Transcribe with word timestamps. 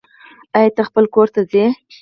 آيا 0.57 0.69
ته 0.75 0.81
خپل 0.89 1.05
کور 1.15 1.27
ته 1.35 1.41
ځي 1.51 1.63